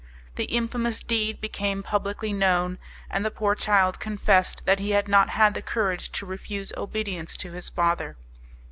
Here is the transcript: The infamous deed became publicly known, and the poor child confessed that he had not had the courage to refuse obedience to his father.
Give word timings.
The 0.33 0.45
infamous 0.45 1.03
deed 1.03 1.39
became 1.41 1.83
publicly 1.83 2.33
known, 2.33 2.79
and 3.07 3.23
the 3.23 3.29
poor 3.29 3.53
child 3.53 3.99
confessed 3.99 4.65
that 4.65 4.79
he 4.79 4.89
had 4.97 5.07
not 5.07 5.29
had 5.29 5.53
the 5.53 5.61
courage 5.61 6.11
to 6.13 6.25
refuse 6.25 6.73
obedience 6.75 7.37
to 7.37 7.51
his 7.51 7.69
father. 7.69 8.15